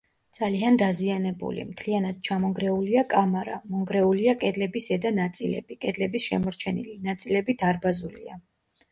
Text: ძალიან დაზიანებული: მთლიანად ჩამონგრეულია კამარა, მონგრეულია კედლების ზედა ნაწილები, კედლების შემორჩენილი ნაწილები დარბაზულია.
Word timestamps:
ძალიან 0.35 0.77
დაზიანებული: 0.81 1.65
მთლიანად 1.73 2.21
ჩამონგრეულია 2.29 3.03
კამარა, 3.11 3.57
მონგრეულია 3.73 4.33
კედლების 4.43 4.87
ზედა 4.93 5.11
ნაწილები, 5.17 5.77
კედლების 5.85 6.25
შემორჩენილი 6.31 6.95
ნაწილები 7.11 7.57
დარბაზულია. 7.61 8.39